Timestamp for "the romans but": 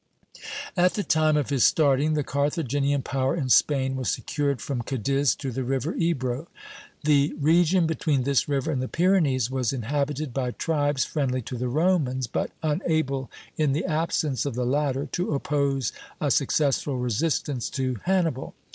11.55-12.49